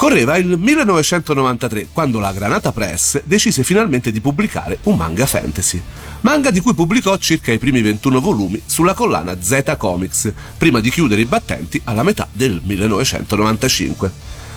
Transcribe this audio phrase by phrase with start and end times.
[0.00, 5.78] Correva il 1993 quando la Granata Press decise finalmente di pubblicare un manga fantasy.
[6.22, 10.88] Manga di cui pubblicò circa i primi 21 volumi sulla collana Z Comics, prima di
[10.88, 14.10] chiudere i battenti alla metà del 1995.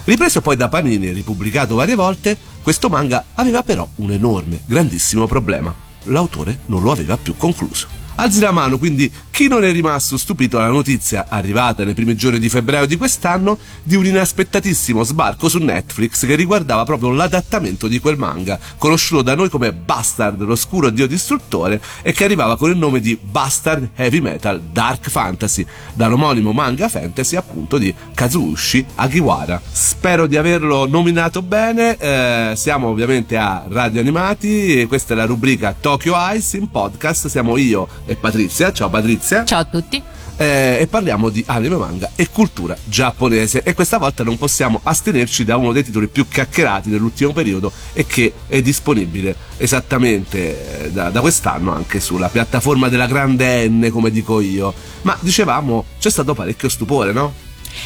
[0.05, 5.27] Ripreso poi da Panini e ripubblicato varie volte, questo manga aveva però un enorme, grandissimo
[5.27, 5.75] problema.
[6.03, 8.02] L'autore non lo aveva più concluso.
[8.15, 12.37] Alzi la mano quindi chi non è rimasto stupito alla notizia arrivata nei primi giorni
[12.37, 17.99] di febbraio di quest'anno di un inaspettatissimo sbarco su Netflix che riguardava proprio l'adattamento di
[17.99, 22.77] quel manga, conosciuto da noi come Bastard, l'oscuro dio distruttore, e che arrivava con il
[22.77, 29.59] nome di Bastard Heavy Metal Dark Fantasy, dall'omonimo manga fantasy appunto di Kazushi Agiwara.
[29.71, 35.75] Spero di averlo nominato bene, eh, siamo ovviamente a Radio Animati questa è la rubrica
[35.79, 38.71] Tokyo Ice in podcast, siamo io e Patrizia.
[38.71, 39.45] Ciao Patrizia.
[39.45, 40.01] Ciao a tutti.
[40.35, 45.45] Eh, e parliamo di anime, manga e cultura giapponese e questa volta non possiamo astenerci
[45.45, 51.11] da uno dei titoli più chiacchierati dell'ultimo periodo e che è disponibile esattamente eh, da,
[51.11, 56.33] da quest'anno anche sulla piattaforma della grande N come dico io ma dicevamo c'è stato
[56.33, 57.42] parecchio stupore no?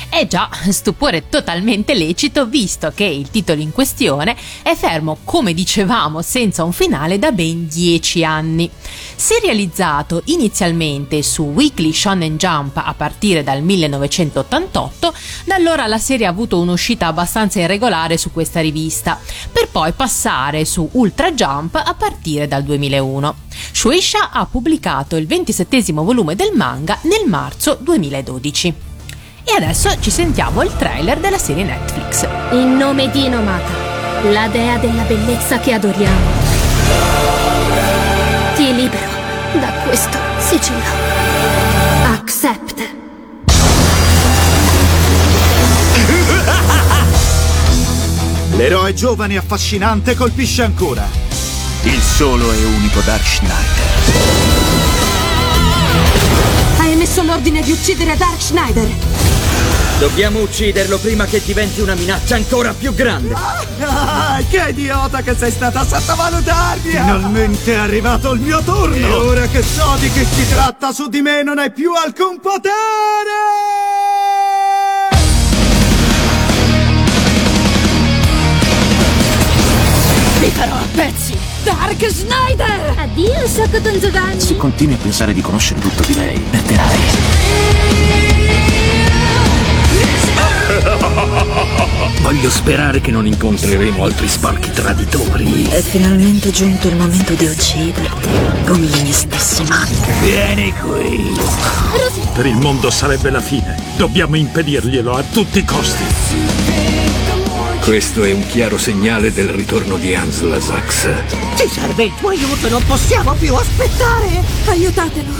[0.09, 6.21] Eh già, stupore totalmente lecito visto che il titolo in questione è fermo, come dicevamo,
[6.21, 8.69] senza un finale da ben 10 anni.
[9.15, 15.13] Serializzato inizialmente su Weekly Shonen Jump a partire dal 1988,
[15.45, 19.19] da allora la serie ha avuto un'uscita abbastanza irregolare su questa rivista,
[19.51, 23.35] per poi passare su Ultra Jump a partire dal 2001.
[23.71, 28.86] Shueisha ha pubblicato il 27 volume del manga nel marzo 2012.
[29.49, 32.27] E adesso ci sentiamo il trailer della serie Netflix.
[32.51, 33.71] In nome di Inomata,
[34.23, 36.29] la dea della bellezza che adoriamo,
[38.55, 39.07] ti libero
[39.53, 40.83] da questo sigillo.
[42.13, 42.95] Accept.
[48.57, 51.07] L'eroe giovane e affascinante colpisce ancora.
[51.83, 53.55] Il solo e unico Dark Schneider.
[56.79, 59.06] Hai emesso l'ordine di uccidere Dark Schneider.
[59.99, 63.33] Dobbiamo ucciderlo prima che diventi una minaccia ancora più grande.
[63.79, 66.91] Ah, che idiota che sei stata a sottovalutarmi!
[66.91, 68.95] Finalmente è arrivato il mio turno!
[68.95, 72.39] E ora che so di che si tratta, su di me non hai più alcun
[72.39, 72.73] potere!
[80.39, 81.35] Vi farò a pezzi!
[81.63, 82.93] Dark Schneider!
[82.97, 84.39] Addio, Sokoton Giovanni!
[84.39, 87.26] Se continui a pensare di conoscere tutto di lei, perderai.
[92.21, 95.63] Voglio sperare che non incontreremo altri sparchi traditori.
[95.63, 98.29] È finalmente giunto il momento di ucciderti
[98.65, 99.95] con le mie stesse mani.
[100.21, 101.35] Vieni qui.
[102.33, 103.75] Per il mondo sarebbe la fine.
[103.95, 106.03] Dobbiamo impedirglielo a tutti i costi.
[107.83, 111.09] Questo è un chiaro segnale del ritorno di Hans Lazax.
[111.55, 114.43] Ci serve il tuo aiuto, non possiamo più aspettare!
[114.65, 115.31] Aiutatelo!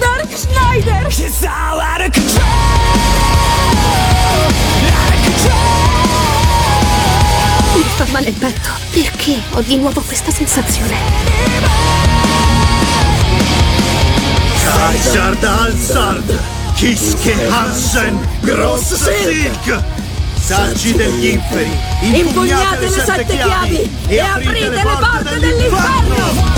[0.00, 1.06] Dark Schneider!
[1.12, 3.33] She's so out of control!
[7.74, 8.68] Mi fa male il petto.
[8.90, 10.96] Perché ho di nuovo questa sensazione?
[14.62, 16.40] Kaisard Alzard!
[16.74, 18.18] Kiske Hansen!
[18.40, 19.82] Gross Silk!
[20.40, 21.70] Saggi degli inferi!
[22.00, 26.52] Impugnate le sette chiavi e aprite le porte dell'inferno!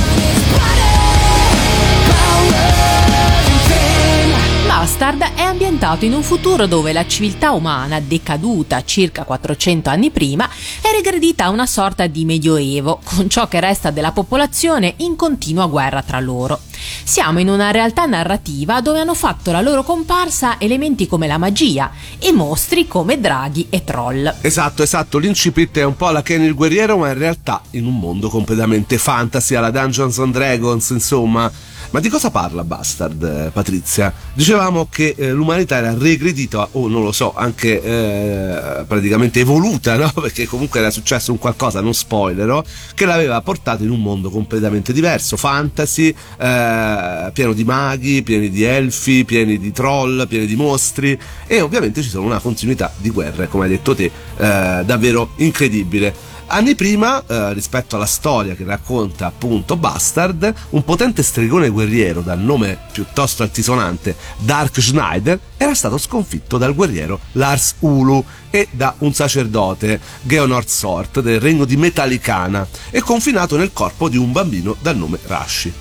[4.67, 10.47] Bastard è ambientato in un futuro dove la civiltà umana, decaduta circa 400 anni prima,
[10.83, 15.67] è regredita a una sorta di medioevo, con ciò che resta della popolazione in continua
[15.67, 16.61] guerra tra loro.
[17.05, 21.91] Siamo in una realtà narrativa dove hanno fatto la loro comparsa elementi come la magia
[22.19, 24.35] e mostri come draghi e troll.
[24.43, 27.99] Esatto, esatto, l'incipit è un po' la Ken il guerriero, ma in realtà in un
[27.99, 31.51] mondo completamente fantasy, alla Dungeons and Dragons, insomma.
[31.91, 34.13] Ma di cosa parla Bastard, eh, Patrizia?
[34.35, 40.11] Dicevamo che eh, l'umanità era regredita, o non lo so, anche eh, praticamente evoluta, no?
[40.21, 42.63] Perché comunque era successo un qualcosa, non spoilerò,
[42.95, 48.65] che l'aveva portato in un mondo completamente diverso, fantasy, eh, pieno di maghi, pieni di
[48.65, 53.49] elfi, pieni di troll, pieni di mostri e ovviamente ci sono una continuità di guerre,
[53.49, 56.35] come hai detto te, eh, davvero incredibile.
[56.49, 62.39] Anni prima, eh, rispetto alla storia che racconta appunto Bastard, un potente stregone guerriero dal
[62.39, 69.13] nome piuttosto altisonante Dark Schneider era stato sconfitto dal guerriero Lars Ulu e da un
[69.13, 74.97] sacerdote, Geonord Sort, del regno di Metallicana e confinato nel corpo di un bambino dal
[74.97, 75.73] nome Rashi.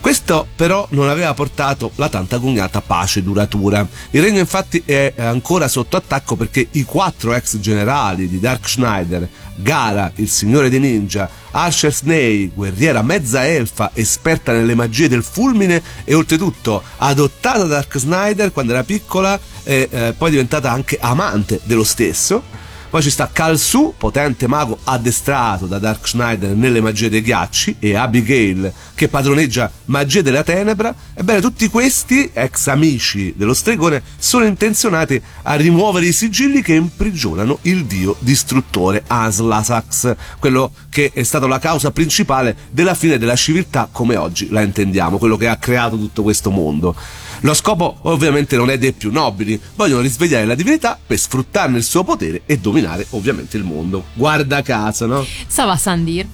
[0.00, 3.86] Questo però non aveva portato la tanta agognata pace duratura.
[4.10, 9.28] Il regno infatti è ancora sotto attacco perché i quattro ex generali di Dark Schneider,
[9.56, 15.82] Gara, il signore dei ninja, Asher Snake, guerriera mezza elfa, esperta nelle magie del fulmine
[16.04, 21.60] e oltretutto adottata da Dark Snyder quando era piccola e eh, poi diventata anche amante
[21.64, 22.42] dello stesso,
[22.90, 27.94] poi ci sta Kalsu, potente mago addestrato da Dark Schneider nelle magie dei ghiacci, e
[27.94, 30.92] Abigail, che padroneggia magie della tenebra.
[31.14, 37.60] Ebbene, tutti questi, ex amici dello stregone, sono intenzionati a rimuovere i sigilli che imprigionano
[37.62, 43.88] il dio distruttore Aslasax, quello che è stato la causa principale della fine della civiltà
[43.90, 46.96] come oggi la intendiamo, quello che ha creato tutto questo mondo.
[47.42, 51.84] Lo scopo ovviamente non è dei più nobili, vogliono risvegliare la divinità per sfruttarne il
[51.84, 54.04] suo potere e dominare ovviamente il mondo.
[54.12, 55.24] Guarda caso, no?
[55.46, 56.26] Sava Sandir.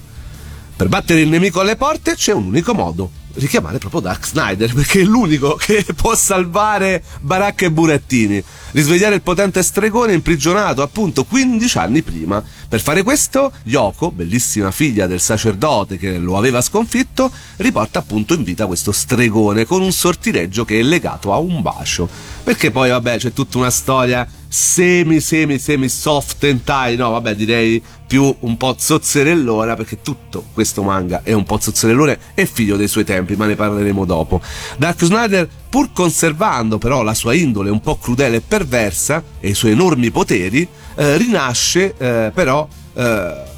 [0.75, 5.01] Per battere il nemico alle porte c'è un unico modo, richiamare proprio Dark Snyder perché
[5.01, 11.77] è l'unico che può salvare Baracca e Burattini, risvegliare il potente stregone imprigionato appunto 15
[11.77, 12.43] anni prima.
[12.67, 18.43] Per fare questo, Yoko, bellissima figlia del sacerdote che lo aveva sconfitto, riporta appunto in
[18.43, 22.09] vita questo stregone con un sortileggio che è legato a un bacio.
[22.43, 27.83] Perché poi vabbè c'è tutta una storia semi semi semi soft hentai no vabbè direi
[28.07, 32.87] più un po' zozzerellona perché tutto questo manga è un po' zozzerellone e figlio dei
[32.87, 34.41] suoi tempi ma ne parleremo dopo.
[34.77, 39.53] Dark Snyder pur conservando però la sua indole un po' crudele e perversa e i
[39.53, 40.65] suoi enormi poteri
[40.95, 43.55] eh, rinasce eh, però eh,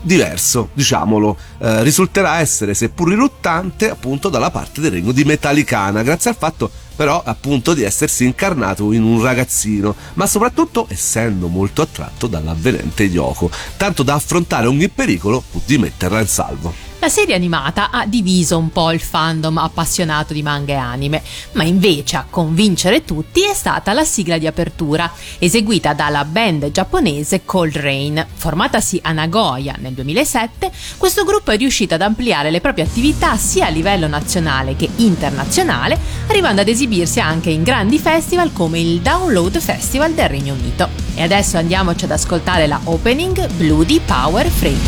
[0.00, 6.30] diverso, diciamolo, eh, risulterà essere, seppur riluttante, appunto dalla parte del regno di Metallicana, grazie
[6.30, 12.26] al fatto però appunto di essersi incarnato in un ragazzino, ma soprattutto essendo molto attratto
[12.26, 16.91] dall'avvenente Yoko, tanto da affrontare ogni pericolo pur di metterla in salvo.
[17.02, 21.20] La serie animata ha diviso un po' il fandom appassionato di manga e anime,
[21.54, 25.10] ma invece a convincere tutti è stata la sigla di apertura,
[25.40, 28.24] eseguita dalla band giapponese Cold Rain.
[28.32, 33.66] Formatasi a Nagoya nel 2007, questo gruppo è riuscito ad ampliare le proprie attività sia
[33.66, 35.98] a livello nazionale che internazionale,
[36.28, 40.88] arrivando ad esibirsi anche in grandi festival come il Download Festival del Regno Unito.
[41.16, 44.78] E adesso andiamoci ad ascoltare la opening Bloody Power Free.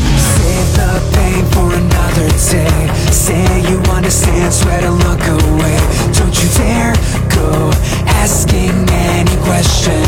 [2.05, 5.79] Another day Say you understand, swear to look away.
[6.13, 6.95] Don't you dare
[7.35, 7.71] go
[8.07, 10.05] asking any questions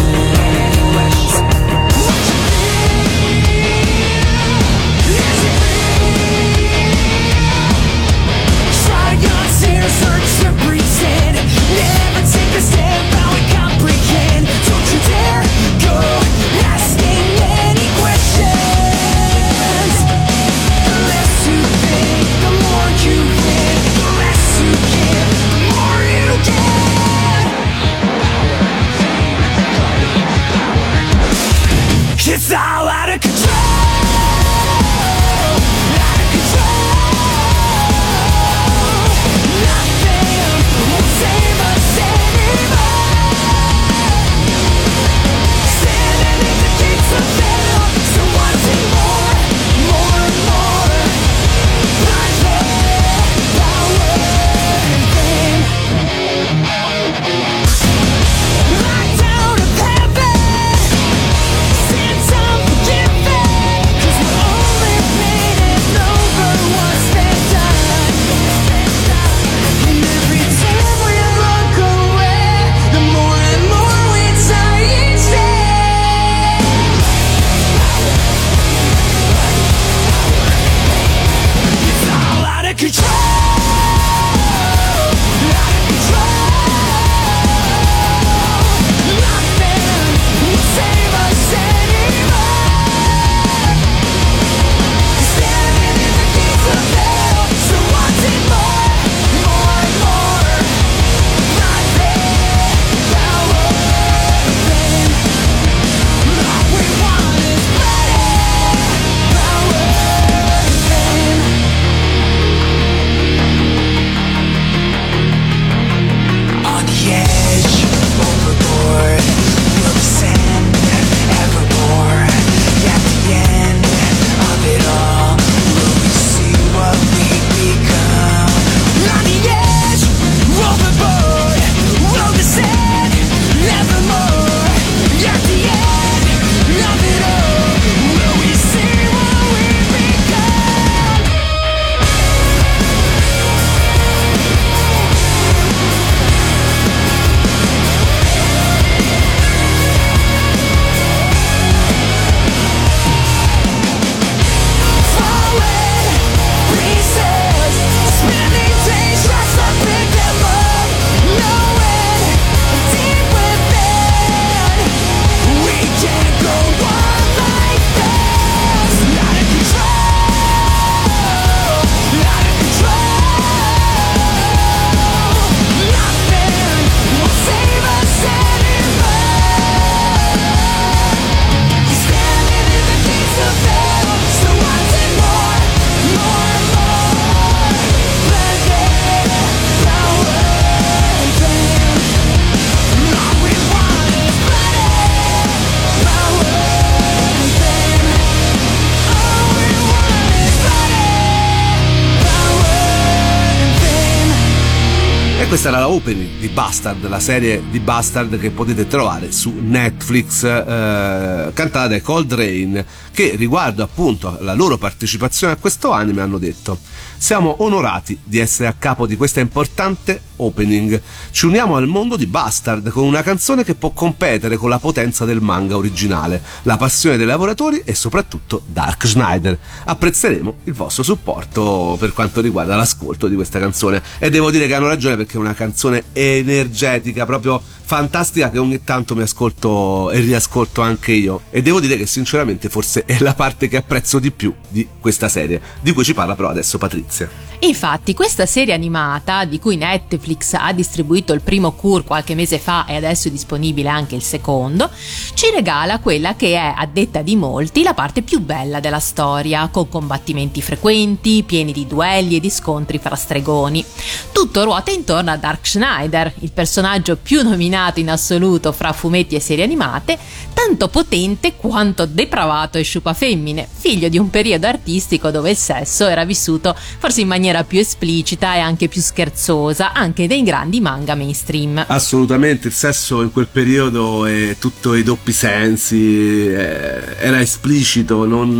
[205.66, 210.44] questa era la opening di Bastard, la serie di Bastard che potete trovare su Netflix,
[210.44, 216.38] eh, cantata dai Cold Rain, che riguardo appunto la loro partecipazione a questo anime hanno
[216.38, 216.78] detto
[217.16, 221.00] siamo onorati di essere a capo di questa importante opening.
[221.30, 225.24] Ci uniamo al mondo di Bastard con una canzone che può competere con la potenza
[225.24, 229.58] del manga originale, la passione dei lavoratori e soprattutto Dark Schneider.
[229.84, 234.74] Apprezzeremo il vostro supporto per quanto riguarda l'ascolto di questa canzone e devo dire che
[234.74, 240.18] hanno ragione perché è una canzone energetica, proprio fantastica che ogni tanto mi ascolto e
[240.18, 244.32] riascolto anche io e devo dire che sinceramente forse è la parte che apprezzo di
[244.32, 247.05] più di questa serie, di cui ci parla però adesso Patrizia.
[247.08, 247.28] 子。
[247.60, 252.96] Infatti questa serie animata, di cui Netflix ha distribuito il primo cur qualche mese fa e
[252.96, 254.90] adesso è disponibile anche il secondo,
[255.34, 259.68] ci regala quella che è, a detta di molti, la parte più bella della storia,
[259.72, 263.84] con combattimenti frequenti, pieni di duelli e di scontri fra stregoni.
[264.32, 269.40] Tutto ruota intorno a Dark Schneider, il personaggio più nominato in assoluto fra fumetti e
[269.40, 270.18] serie animate,
[270.52, 276.06] tanto potente quanto depravato e sciupa femmine, figlio di un periodo artistico dove il sesso
[276.06, 281.14] era vissuto forse in maniera più esplicita e anche più scherzosa, anche dei grandi manga
[281.14, 281.84] mainstream.
[281.86, 288.56] Assolutamente, il sesso in quel periodo e tutti i doppi sensi eh, era esplicito, non,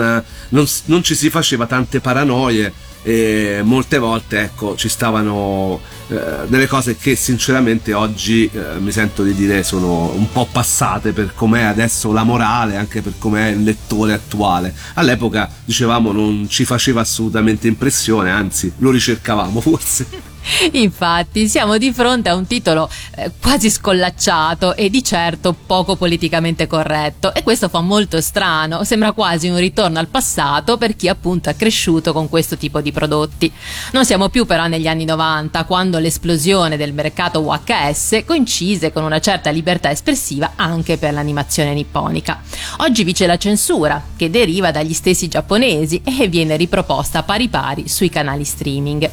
[0.49, 2.73] non, non ci si faceva tante paranoie
[3.07, 9.23] e molte volte ecco ci stavano eh, delle cose che sinceramente oggi eh, mi sento
[9.23, 13.63] di dire sono un po' passate per com'è adesso la morale anche per com'è il
[13.63, 14.75] lettore attuale.
[14.95, 20.35] All'epoca dicevamo non ci faceva assolutamente impressione anzi lo ricercavamo forse
[20.73, 26.67] Infatti, siamo di fronte a un titolo eh, quasi scollacciato e di certo poco politicamente
[26.67, 31.51] corretto e questo fa molto strano, sembra quasi un ritorno al passato per chi appunto
[31.51, 33.53] è cresciuto con questo tipo di prodotti.
[33.93, 39.21] Non siamo più però negli anni 90, quando l'esplosione del mercato UHS coincise con una
[39.21, 42.41] certa libertà espressiva anche per l'animazione nipponica.
[42.79, 48.09] Oggi vige la censura, che deriva dagli stessi giapponesi e viene riproposta pari pari sui
[48.09, 49.11] canali streaming.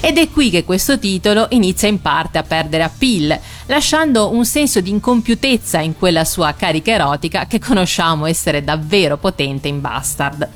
[0.00, 4.80] Ed è qui che questo titolo inizia in parte a perdere appeal, lasciando un senso
[4.80, 10.48] di incompiutezza in quella sua carica erotica che conosciamo essere davvero potente in Bastard.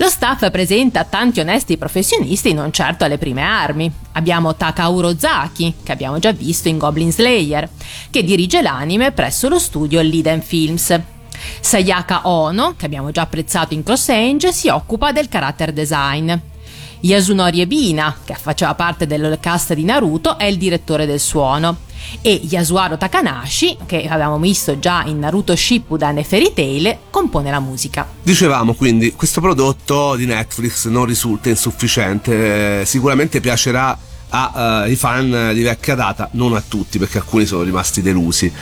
[0.00, 3.90] Lo staff presenta tanti onesti professionisti non certo alle prime armi.
[4.12, 7.68] Abbiamo Takauro Zaki, che abbiamo già visto in Goblin Slayer,
[8.08, 11.00] che dirige l'anime presso lo studio Liden Films.
[11.60, 16.32] Sayaka Ono, che abbiamo già apprezzato in Cross Ange, si occupa del character design.
[17.00, 21.86] Yasunori Ebina, che faceva parte del cast di Naruto, è il direttore del suono.
[22.22, 27.60] E Yasuaro Takanashi, che avevamo visto già in Naruto Shippuden e Fairy Tail, compone la
[27.60, 28.06] musica.
[28.22, 33.98] Dicevamo quindi, questo prodotto di Netflix non risulta insufficiente, eh, sicuramente piacerà
[34.30, 38.52] ai uh, fan di vecchia data, non a tutti perché alcuni sono rimasti delusi.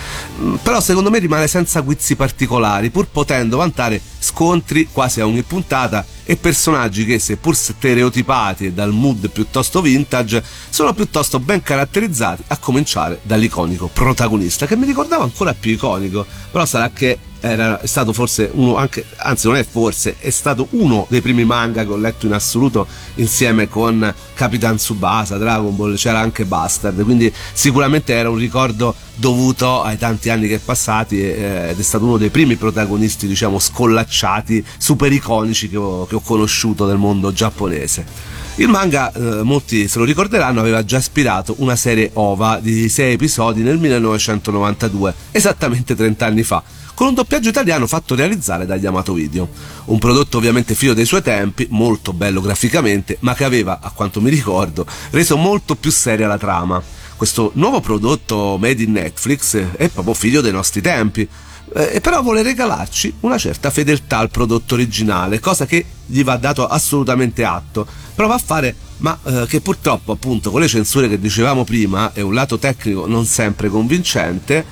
[0.40, 5.42] Mm, però secondo me rimane senza guizzi particolari, pur potendo vantare scontri quasi a ogni
[5.42, 12.42] puntata e personaggi che, seppur stereotipati e dal mood piuttosto vintage, sono piuttosto ben caratterizzati,
[12.48, 18.12] a cominciare dall'iconico protagonista, che mi ricordava ancora più iconico, però sarà che era, stato
[18.12, 21.96] forse uno anche, anzi non è forse, è stato uno dei primi manga che ho
[21.96, 28.30] letto in assoluto insieme con Capitan Tsubasa, Dragon Ball, c'era anche Bastard, quindi sicuramente era
[28.30, 32.30] un ricordo dovuto ai tanti anni che è passati eh, ed è stato uno dei
[32.30, 38.35] primi protagonisti diciamo scollacciati, super iconici che ho, che ho conosciuto del mondo giapponese.
[38.58, 43.12] Il manga, eh, molti se lo ricorderanno, aveva già ispirato una serie OVA di 6
[43.12, 46.62] episodi nel 1992, esattamente 30 anni fa,
[46.94, 49.46] con un doppiaggio italiano fatto realizzare dagli Amato Video.
[49.84, 54.22] Un prodotto ovviamente figlio dei suoi tempi, molto bello graficamente, ma che aveva, a quanto
[54.22, 56.82] mi ricordo, reso molto più seria la trama.
[57.14, 61.28] Questo nuovo prodotto made in Netflix è proprio figlio dei nostri tempi,
[61.74, 66.66] eh, però vuole regalarci una certa fedeltà al prodotto originale, cosa che gli va dato
[66.66, 67.86] assolutamente atto.
[68.14, 72.22] Prova a fare, ma eh, che purtroppo, appunto, con le censure che dicevamo prima e
[72.22, 74.64] un lato tecnico non sempre convincente,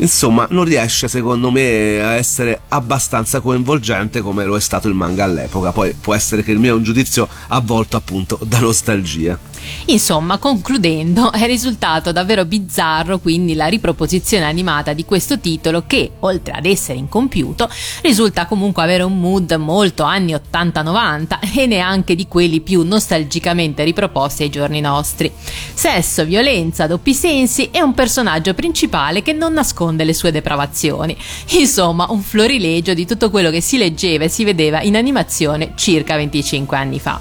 [0.00, 5.24] insomma non riesce secondo me a essere abbastanza coinvolgente come lo è stato il manga
[5.24, 9.38] all'epoca poi può essere che il mio è un giudizio avvolto appunto da nostalgia
[9.86, 16.54] Insomma, concludendo, è risultato davvero bizzarro quindi la riproposizione animata di questo titolo che, oltre
[16.54, 17.68] ad essere incompiuto,
[18.02, 24.44] risulta comunque avere un mood molto anni 80-90 e neanche di quelli più nostalgicamente riproposti
[24.44, 25.30] ai giorni nostri.
[25.74, 31.16] Sesso, violenza, doppi sensi e un personaggio principale che non nasconde le sue depravazioni.
[31.58, 36.16] Insomma, un florilegio di tutto quello che si leggeva e si vedeva in animazione circa
[36.16, 37.20] 25 anni fa.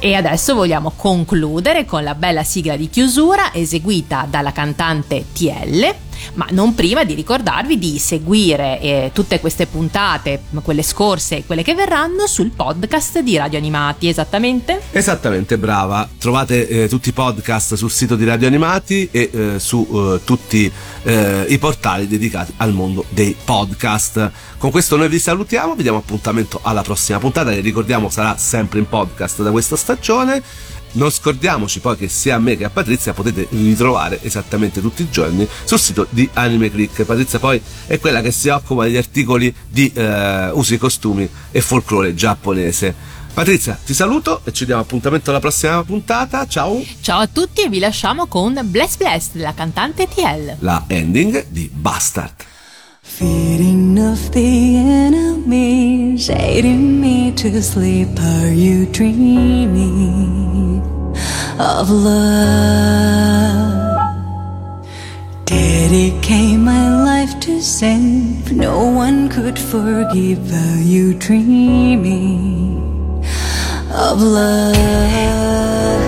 [0.00, 6.46] E adesso vogliamo concludere con la bella sigla di chiusura eseguita dalla cantante TL ma
[6.50, 11.74] non prima di ricordarvi di seguire eh, tutte queste puntate, quelle scorse e quelle che
[11.74, 14.80] verranno sul podcast di Radio Animati, esattamente?
[14.90, 16.08] Esattamente, brava.
[16.18, 20.70] Trovate eh, tutti i podcast sul sito di Radio Animati e eh, su eh, tutti
[21.02, 24.30] eh, i portali dedicati al mondo dei podcast.
[24.58, 28.78] Con questo noi vi salutiamo, vi diamo appuntamento alla prossima puntata che ricordiamo sarà sempre
[28.78, 30.42] in podcast da questa stagione.
[30.92, 35.10] Non scordiamoci poi che sia a me che a Patrizia potete ritrovare esattamente tutti i
[35.10, 37.04] giorni sul sito di Anime Click.
[37.04, 42.14] Patrizia poi è quella che si occupa degli articoli di eh, usi, costumi e folklore
[42.14, 43.16] giapponese.
[43.34, 46.46] Patrizia, ti saluto e ci diamo appuntamento alla prossima puntata.
[46.46, 46.82] Ciao!
[47.00, 50.56] Ciao a tutti e vi lasciamo con Bless Bless della cantante TL.
[50.60, 52.34] La ending di Bastard.
[53.00, 58.18] Feeding of the enemies, aiding me to sleep.
[58.18, 60.57] Are you dreaming
[61.58, 63.28] of love?
[65.44, 68.52] Dedicate my life to save.
[68.52, 70.52] No one could forgive.
[70.86, 72.78] You dreaming
[73.92, 76.07] of love?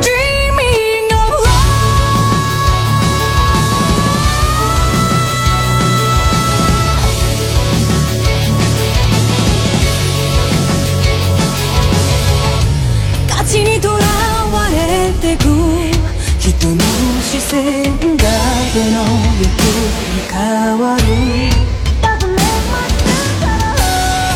[17.41, 17.83] 視線
[18.17, 18.25] が
[18.73, 19.01] 手の
[19.41, 20.37] 欲に変
[20.79, 21.03] わる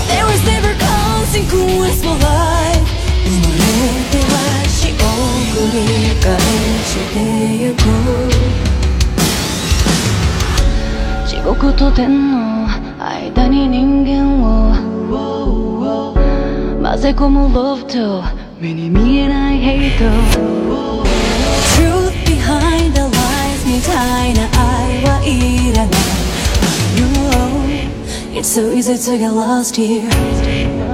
[0.08, 2.80] There was never consequence for life.
[3.24, 4.34] 生まれては
[4.66, 4.96] 死を
[5.52, 5.78] 繰り
[6.22, 6.26] 返
[6.82, 7.16] して
[7.64, 7.78] ゆく
[11.28, 12.66] 地獄と天の
[12.98, 14.74] 間に人間を。
[16.82, 18.24] 混ぜ込む love と
[18.60, 20.94] 目に見えない hate と。
[20.94, 21.03] Truth
[28.44, 30.93] so easy to get lost here